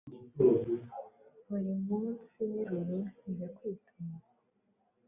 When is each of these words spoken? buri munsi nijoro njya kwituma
buri 1.47 1.71
munsi 1.85 2.39
nijoro 2.51 2.95
njya 3.29 3.47
kwituma 3.55 4.17